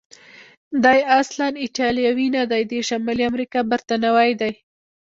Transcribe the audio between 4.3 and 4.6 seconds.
دی.